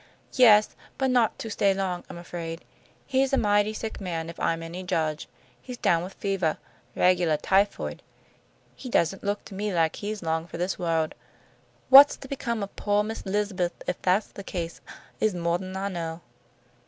"Yes, 0.33 0.69
but 0.97 1.11
not 1.11 1.37
to 1.37 1.51
stay 1.51 1.75
long, 1.75 2.03
I'm 2.09 2.17
afraid. 2.17 2.65
He's 3.05 3.33
a 3.33 3.37
mighty 3.37 3.71
sick 3.71 4.01
man, 4.01 4.31
if 4.31 4.39
I'm 4.39 4.63
any 4.63 4.81
judge. 4.81 5.27
He's 5.61 5.77
down 5.77 6.01
with 6.03 6.15
fevah, 6.19 6.57
regulah 6.95 7.37
typhoid. 7.37 8.01
He 8.75 8.89
doesn't 8.89 9.23
look 9.23 9.45
to 9.45 9.53
me 9.53 9.71
like 9.71 9.97
he's 9.97 10.23
long 10.23 10.47
for 10.47 10.57
this 10.57 10.79
world. 10.79 11.13
What's 11.89 12.17
to 12.17 12.27
become 12.27 12.63
of 12.63 12.75
poah 12.75 13.03
Miss 13.03 13.27
'Lizabeth 13.27 13.79
if 13.85 14.01
that's 14.01 14.29
the 14.31 14.43
case, 14.43 14.81
is 15.19 15.35
moah'n 15.35 15.75
I 15.77 15.87
know." 15.89 16.21